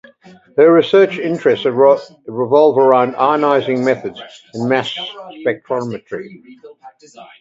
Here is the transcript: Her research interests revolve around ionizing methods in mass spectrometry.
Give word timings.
Her 0.57 0.73
research 0.73 1.19
interests 1.19 1.63
revolve 1.67 2.79
around 2.79 3.13
ionizing 3.13 3.85
methods 3.85 4.19
in 4.55 4.67
mass 4.67 4.97
spectrometry. 5.45 6.41